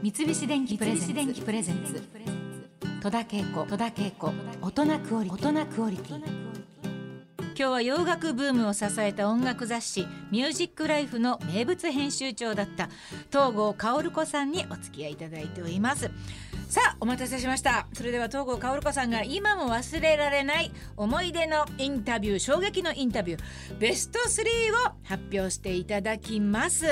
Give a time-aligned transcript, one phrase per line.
[0.00, 2.00] 三菱電機プレゼンツ。
[3.02, 4.32] 戸田恵子。
[4.62, 6.16] 大人クオリ大人クオリティ。
[6.16, 12.88] 今日は洋楽ブームを支えた音楽雑誌「ミュージックライフの名物編集長だった
[13.32, 16.12] 東郷薫子さんにお付き合いいただいております。
[16.68, 17.88] さあお待たせしました。
[17.92, 26.86] それでは東郷薫子さんが今も忘れられない思い出のインタビュー衝撃のインタビューベスト3を発表していただきます。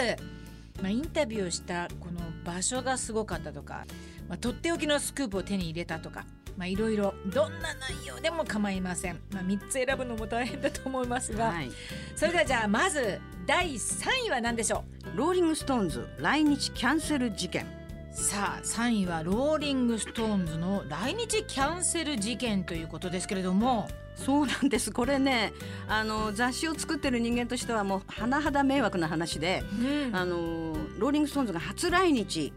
[0.83, 3.85] まあ、インタビューをしたこの場所がすごかったとか、
[4.29, 6.25] まあ、とっておきのスクープを手に入れたとか
[6.57, 11.71] まあいろいろどんな内容でも構いません、まあ、3つ選ぶのも大変だと思いますが、はい、
[12.15, 14.85] それではじゃあまず第3位は何でしょ
[15.15, 15.17] う？
[15.17, 17.67] ローリング・ストーンズ来日キャンセル事件。
[18.11, 24.91] さあ3位はローリング・ストーンズの来日キャンセル事件ということですけれどもそうなんです。
[24.91, 25.53] これね
[25.89, 29.63] あの雑誌を作ってる人間としてはもう甚だ迷惑な話で、
[30.09, 32.53] うん、あのローリング・ストーンズが初来日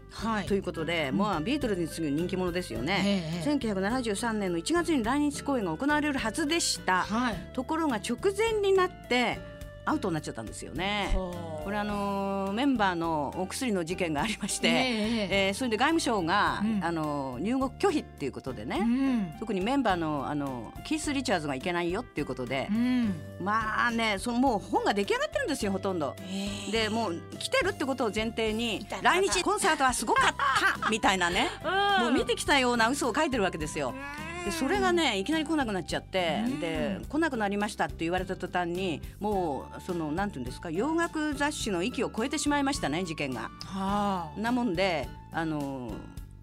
[0.48, 9.38] ということで、はい、もうビートルズに次ぐ人気者ですよね、1973年の1月に来日公演が行われるはずでした、はい、ところが直前になって
[9.84, 11.10] アウトになっちゃったんですよね。
[11.14, 26.14] これあのメンバーのお薬の事件がありまして、えー、えー、それで外務省が、うん、あの入国拒否っていうことでね、うん、特にメンバーのあのキース・リチャーズがいけないよっていうことで、うん、まあねそのもう本が出来上がってるんですよほとんど。
[26.20, 26.22] え。
[26.68, 30.34] ー、でもう来てるってことを前提に来日コンサートはすごかっ
[30.82, 31.48] たみたいなね、
[32.00, 33.94] もう見てきたような嘘を書いてるわけですよ。
[34.44, 43.50] でそれがねいきなり来なくなっちゃって、で来なくなりましたって言われた途端にもうそのなんていうんですか洋楽雑誌の域を超えてしまいましたね事件が。
[43.64, 45.92] はあ、なもんであの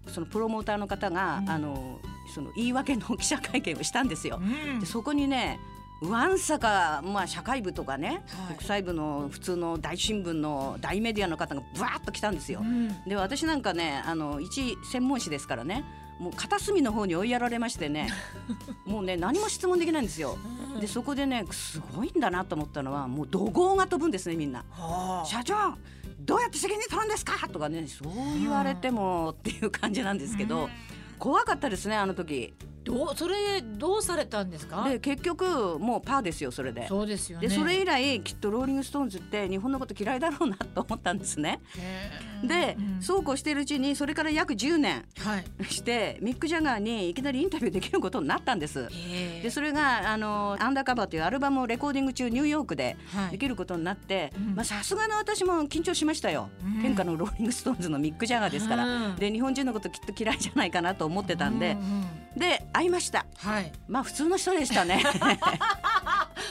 [0.06, 1.98] そのプロモーターの方が、うん、あの
[2.34, 4.40] その言い訳の記者会見をしたんですよ。
[4.40, 5.58] うん、でそこにね
[6.00, 12.60] わんさか、まあ、社会部とかね、はい、国際部の普通の大新聞の大メディアの方がぶわっと来たんですよ。
[12.60, 15.84] うん、で私なんかねあの一専門誌ですからね
[16.18, 18.08] もう片隅の方に追いやられましてね
[18.86, 20.36] もうね何も質問できないんですよ。
[20.80, 24.64] でそこでねすごいんだなと思ったのはもう怒号が飛ぶんですねみんな。
[25.26, 25.74] 社長
[26.20, 27.48] どうやって責任取るんですか？
[27.48, 30.68] とかねそう言われてもっていう感じなんですけど、
[31.18, 32.52] 怖かったですねあの時。
[32.88, 34.88] どうそれどうされたんですか？
[34.88, 36.88] で結局もうパーですよそれで。
[36.88, 41.60] そうですよ、ね、でそれ以来きっとローリング・ストーンズって日本のこと嫌いだろうなと思ったんですね。
[42.42, 45.04] で、うん、そうこうしているうちにそれから約10年
[45.68, 48.88] して、はい、ミック・ジャガーにいきなりインタビューできることになったんです。
[49.42, 52.96] でそれがあの「アンダーカバー」というアルバムをレコーディング中ニューヨークで
[53.30, 54.32] できることになって
[54.62, 62.06] さすがの私も緊張しましたよ、うん、天下のローリング・ストーンズのミック・ジャガーですから、うん、で日本人のこときっと嫌いじゃないかなと思ってたんで、うんうん
[62.38, 65.02] で会いました、はい、まあ普通の人でしたね。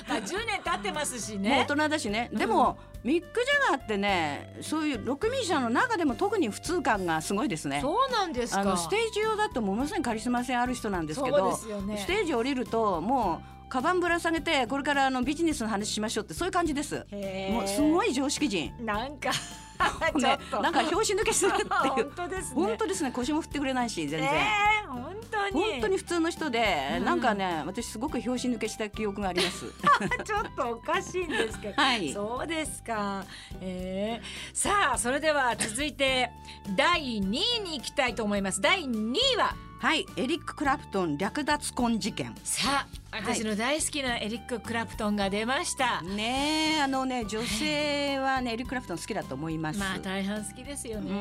[0.07, 1.49] まあ10年経ってますしね。
[1.49, 2.29] もう大人だしね。
[2.33, 7.79] でも、うん、ミック・ジャガーってねそういうロックミュージシャンの中でも特に普通感がすごいですね。
[7.81, 8.61] そうなんですか。
[8.61, 17.05] あのステージ用だとものすごいカリスマ性ある人なんですけど、ね、ステージ降りるともうカバンぶら下げてこれからあのビジネスの話しましょうってそういう感じです。
[17.51, 18.73] もうすごい常識人。
[18.79, 19.31] なんか
[20.17, 21.69] ね、なんか拍子抜けするっていう。
[22.07, 22.55] 本当ですね。
[22.55, 23.11] 本当ですね。
[23.11, 25.63] 腰も振ってくれないし全然、えー、本当に。
[25.63, 29.65] 本当に普通の人で、うん、なんかね私すごく拍子抜けした記憶があります。
[30.23, 33.25] ちょっとおかしいんですけど、はい、そうですか、
[33.61, 36.31] えー、さあそれでは続いて
[36.75, 38.61] 第2位に行きたいと思います。
[38.61, 39.55] 第2位は。
[39.79, 42.33] はいエリック・クラプトン略奪婚事件。
[42.43, 51.11] さあ私の大好きなエリック・クラプトンが出ました、ねあのね女性はねエリック・クラプトン好きだと思いますまあ大半好きですよね、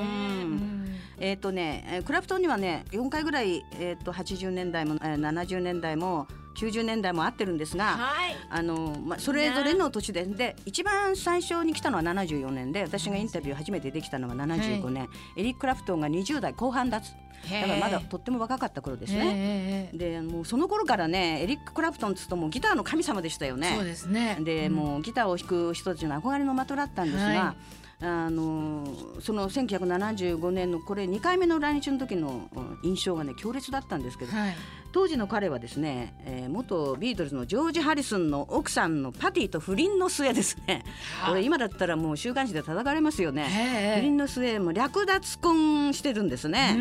[1.18, 6.26] えっ、ー、とねクラプトンにはね4回ぐらい、えーと、と80年代も、えー、70年代も
[6.56, 19.90] 90年代も合ってるんですが、はい、あのまあ、それぞれの年でで一番最初に来たのは74年で私がインタビュー初めてできたのは75年、はい、エリック・クラプトンが20代後半だだからまだとっても若かった頃ですね。
[19.92, 23.74] でもうその頃からねエリック・クラプトンっつうともうギターの神様でしたよね。
[23.76, 24.38] そうですね。
[24.40, 27.24] で、うん、もうギターを弾く人たちの憧れの的だったんですが。
[27.24, 28.86] はいあの
[29.20, 32.50] その1975年のこれ2回目の来日の時の
[32.82, 34.56] 印象がね強烈だったんですけど、はい、
[34.92, 40.84] 当時の彼はですね、えー、元ビートルズのジョージ・ハリスンの奥さんのパティと不倫の末ですね。
[41.26, 43.94] これ今だったらもう週刊誌で叩かれますよね。
[43.96, 46.76] 不倫の末も略奪婚してるんですね、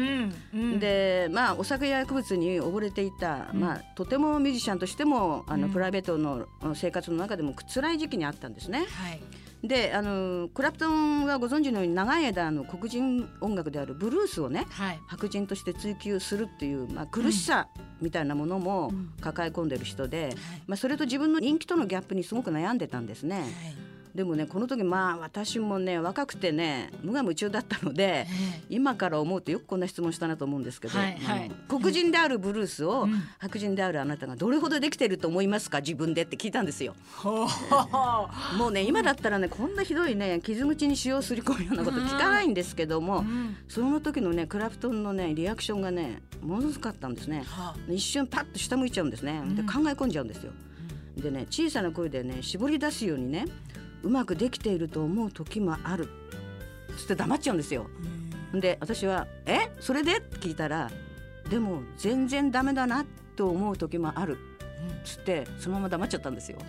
[0.53, 8.79] うんうん、でまあお酒や薬物に溺れていた、うん、まあとてもミュージシャンとしてもあの、プライベートの生活の中でも辛い時期にあったんですね。
[8.79, 17.67] はいであのクラプトンはご存知のように長い間の黒人音楽であるブルースをね、はい、白人として追求するっていう、まあ、苦しさ
[18.01, 18.91] みたいなものも
[19.21, 23.39] 抱え込んでる人で、うんまあ、それと自分の人気とのギャップにすごく悩んでたんですね。
[23.39, 23.84] はい
[24.15, 28.25] でもねこの時まあ私もね若くてね無我夢中だったので、
[28.69, 33.09] 今から思うとよくこんな質問したなと思うんですけど、はいはい、黒人であるブルースを、
[33.39, 36.95] 白人であるあなたがどれほどできてると思いますか自分でって聞いたんですよ。
[38.57, 43.25] もうね今だったらねこんなひどいね傷口に塩をすり込むようなこと聞かないんですけども、
[43.67, 47.44] その時のねクラプトンのねリアクションがねものすごかったんですね。
[47.89, 49.41] 一瞬パッと下向いちゃうんですね。
[49.56, 50.53] で考え込んじゃうんですよ。
[51.17, 53.45] でね小さな声でね絞り出すようにね
[54.05, 56.07] うまくできていると思う時もある。
[56.97, 57.87] つって黙っちゃうんですよ。
[58.53, 59.69] で私は「え？
[59.81, 60.89] それで?」って聞いたら
[61.49, 63.05] 「でも全然ダメだな
[63.35, 64.37] と思う時もある」
[65.03, 66.59] つってそのまま黙っちゃったんですよ。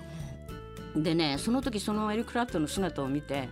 [0.97, 3.51] でねその時そのエリック・クラプトンの姿を見て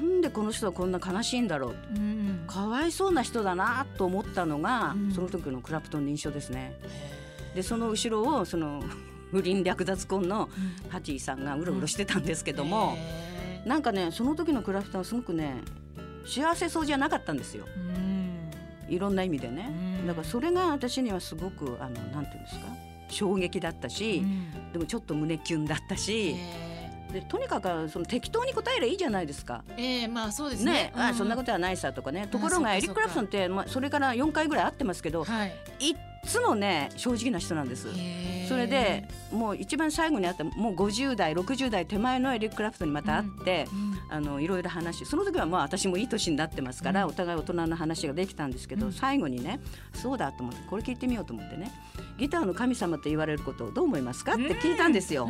[0.00, 6.74] なんでこの人はこんな悲しいんだろう、うん、かわいそうな人だなと思ったのが、うん、その時のクラプトンの印象ですね。
[7.54, 8.82] でその後ろをその
[9.32, 10.48] 不倫略奪婚の
[10.90, 12.96] ハチーさんがうろうろしてたんですけども、
[13.64, 15.56] うん、なんかねその時のクラフトはすごくね
[16.26, 19.70] 幸せそうじゃなかったんですよ、うん、いろんな意味でね、
[20.00, 22.66] うん、だからそれが私にはすごくあのなんていうんですか
[23.08, 24.22] 衝撃だったし、
[24.72, 26.34] でもちょっと胸キュンだったし。
[27.12, 29.62] でとにかくその適当に答えればいいじゃないですか。
[29.76, 30.72] えー、まあそうですね。
[30.72, 32.26] ねあそんなことはないさとかね。
[32.26, 35.94] ところがエリック・クラプソンってまあそれから4回ぐらい会ってますけど、はい、い
[36.26, 37.88] つもね正直な人なんです。
[38.48, 49.60] それでもう一番最後に会ったもう50代60代手前のエリック・クラプトンにまた会って、うん、あのいろいろ話その時はまあ私もいい年になってますから、うん、お互い大人の話ができたんですけど、うん、最後にね
[49.94, 51.72] そうだと思ってこれ聞いてみようと思ってね
[52.18, 54.34] ギターの神様と言われることをどう思いますか？
[54.34, 55.28] って聞いたんですよ。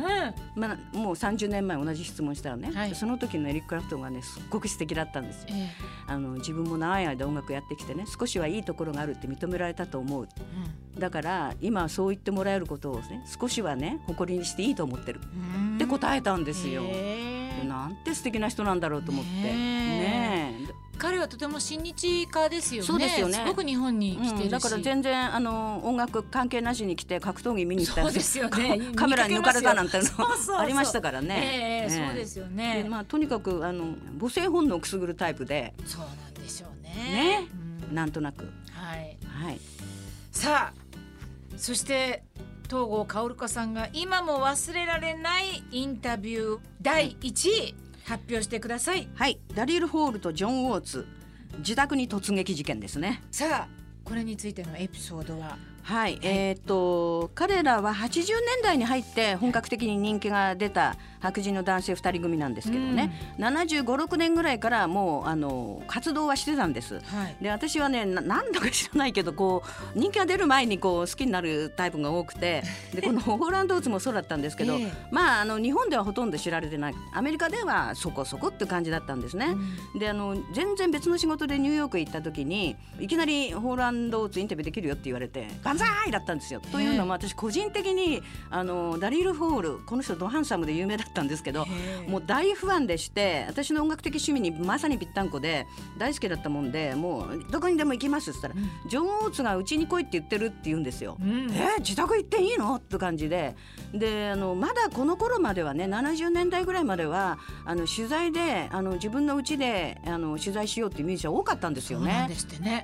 [0.55, 5.47] まあ、もう30年前同じ質問したらね、はい、その時のエリック・クラプトンがねすっごく素敵だったんですよ。
[5.51, 10.27] えー、あの自分も長い間音楽やってきてね少しはいいところがあるって認められたと思う。
[10.97, 15.19] だから今そう言ってもらえることをね少しはね誇りにしていいと思ってる
[15.75, 16.83] って答えたんですよ。
[17.67, 20.53] なんて素敵な人なんだろうと思ってね
[20.97, 22.87] 彼はとても親日家ですよね。
[22.87, 23.33] そうですよね。
[23.33, 28.79] すごく日本に来て、うん、だから全然あの音楽関係なしに来て格闘技見に行ったそうですよね。
[28.95, 31.87] カメラに抜かれたなんてのありましたからね。
[31.89, 32.85] えー、そうですよね。
[32.87, 35.73] まあとにかくあの母性本能をくすぐるタイプで。
[35.85, 36.93] そうなんでしょうね。
[36.93, 37.47] ね、
[37.89, 38.45] うん、なんとなく。
[38.71, 39.17] はい。
[39.25, 39.59] はい。
[40.31, 40.82] さあ
[41.57, 42.23] そして
[42.63, 49.07] 東郷薫子さんが今も忘れられないインタビュー第1位発表してください。
[49.15, 49.39] はい。
[49.53, 51.07] ダリル・ホールとジョン・ウォーツ
[51.59, 53.21] 自宅に突撃事件ですね。
[53.31, 55.57] さあこれについてのエピソードは？
[55.83, 58.27] はい、えっ、と彼らは80年
[58.63, 66.95] 代に入って本格的に人気が出た白人の男性2人組なんですけどね、うん、7 5 6年ぐらいからもうあの活動はしてたんです。
[66.95, 69.63] はい、で私はね何だか知らないけどこ
[69.95, 79.55] う人気が出る前にこう好きになるタイプが多くてでこの ホーランドーツもそうだったんですけど、えー、まああの日本ではほとんど知られてないアメリカではそこそこって感じだったんですね。
[79.93, 86.59] うん、であの全然別の仕事でニューヨーク行った時にいきなりホール＆オーツインタビューできるよって言われて万歳だったんですよ。
[86.65, 91.65] えー、というのも私個人的にあのダリール・フォールこの人ドハンサムで有名だったんですけど
[92.07, 95.65] もう大ファンでして私の音楽的趣味にまさにぴったんこで
[95.97, 101.17] 大好きだったもんでもうどこにでも行きますっつったら、うん、ジョン・オーツがうちに来いって言ってるって言うんですよ。
[101.21, 102.75] うん、えー、自宅行っていいの？
[102.75, 103.55] って感じで。
[103.93, 112.27] であのまだこの頃まではね70年代ぐらいまではあの取材であの自分のうちであの取材しようっていうミュージシャン多かったんですよね。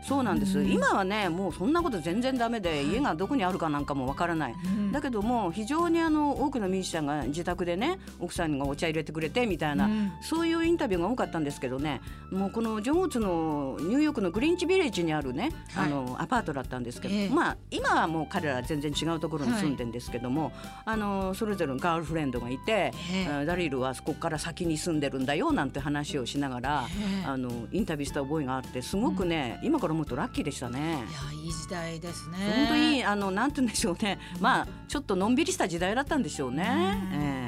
[0.07, 20.53] そうなんです、ね、今はねもうそんなこと全然ダメで、家がどこにあるかなんかもわからない、うん、だけども非常にあの多くのミュージシャンが自宅でね奥さんがお茶入れてくれてみたいな、うん、そういうインタビューが多かったんですけどねもうこのジョン・オーツのニューヨークのグリーンチビレッジにあるね、はい、あのアパートだったんですけど、えー、まあ今はもう彼ら全然違うところに住んでんですけども、はい、
[20.85, 26.87] あのそれぞれのガールフレンドがいて、えー、ダリルはそこから先に住んでるんだよなんて話をしながら、
[27.23, 30.79] えー、あのインタビューした覚えがあってすごくね、うん、今から思うとラッキーでしたね。
[30.79, 30.97] いや
[31.45, 32.37] いい時代ですね。
[32.55, 37.01] 本当にあのなんて言うんでしょうね、まあちょっとのんびりした時代だったんでしょうね。
[37.13, 37.38] えー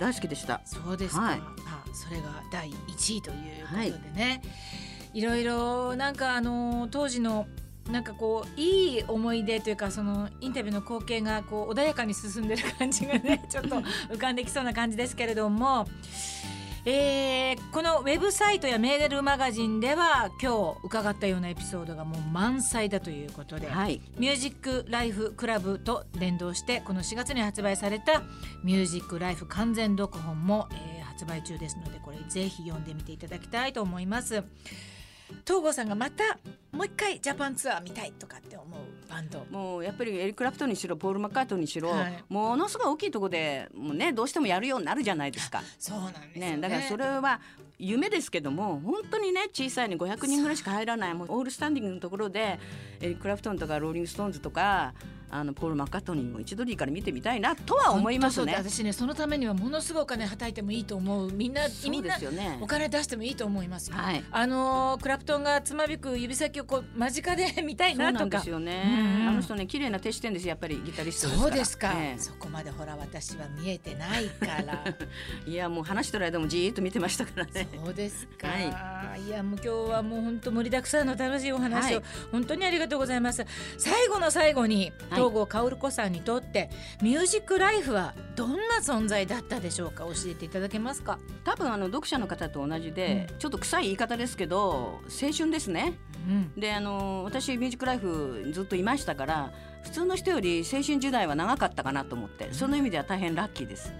[0.00, 0.62] 大好きでした。
[0.64, 3.36] そうですか、はい、あそれが第一位という
[3.68, 4.48] ことでね、は
[5.12, 7.46] い、いろいろなんかあの当時の
[7.90, 15.86] なんかこういい思い出というかそのインタビューの光景がこう穏やかに進んでる感じがね ちょっと浮かんできそうな感じですけれども。
[16.86, 28.22] えー、このウェブサイトやメールマガジンでは今日伺ったようなエピソードがもう満載だということで、はい、ミュージックライフクラブと連動してこの4月に発売された
[28.64, 34.42] ミュージックライフ完全読本も、えー、発売中ですのでこれぜひ読んでみていただきたいと思います。
[35.46, 36.38] 東郷さんがまた
[36.72, 38.79] もう一回ジャパンツアー見たいとかって思う
[39.10, 45.62] バンドもうやっぱりエリック・クラプトンにしろポール・マッカートニーにしろ、はい、ものすごい大きいところでもうねどうしてもやるようになるじゃないですか。
[45.78, 47.40] そうなんですね、ね、だからそれは
[47.78, 52.58] 夢ですけども本当にね小さいに500人ぐらいしか入らないもうオールスタンディングのところで
[53.00, 54.94] エリック・クラプトンとかローリング・ストーンズとか
[55.30, 58.54] あのポール・マッカートニーも一度でいいから見てみたいなとは思いますね。
[58.56, 62.16] 私ねそのためにはものすごいお金はたいてもいいと思うみんな、ね、みんな
[62.60, 68.38] お金出してもいいと思いますはい、あのクラプトンがつまびく指先をこう間近で見たいなとか。
[68.38, 69.18] ですよね。
[69.20, 74.84] うん、あの人ね綺麗な手してんですやっぱりギタリストそうですか、ね、そこまでほら私は見えてないから。
[75.46, 77.68] いやもう話してる間もじーっと見てましたからね。
[77.84, 78.48] そうですか。
[78.48, 83.44] はい、いやもう今日はもう本当盛りだくさんの楽しいお話を、はい、本当にありがとうございます。
[83.78, 86.70] 最後の最後に東郷薫子さんにとって
[87.02, 90.04] ミュージックライフはどんな存在だったでしょうか？
[90.04, 91.18] 教えていただけますか？
[91.44, 95.94] 多分あの読者の方と同じで、うん、ちょっと臭い言い方ですけど青春ですね、
[96.28, 103.92] うん、であの私ミュージックライフずっといましたから普通の人より青春時代は長かったかなと思って、その意味では大変ラッキーです。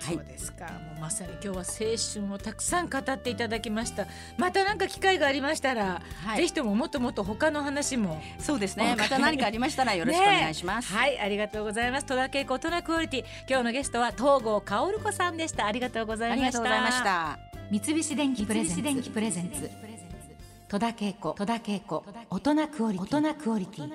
[0.00, 0.64] はい、そうですか。
[0.64, 4.06] もうまさに今日は青春をたくさん語っていただきました。
[4.38, 8.20] また何か機会がありましたら、はい、ぜひとももっともっと他の話も。
[8.38, 8.96] そうですね。
[8.98, 12.06] また何かありましたら よろしくお願いします、ね、はいありがとうございます。
[12.06, 13.24] 戸田恵子大人クオリティ。
[13.48, 15.66] 今日のゲストは東郷薫子さんでした。
[15.66, 17.38] ありがとうございました。
[17.70, 18.74] 三菱電機プレゼ
[19.42, 19.70] ンツ。
[20.68, 21.34] 戸田恵子。
[22.30, 23.92] 大人クオリティ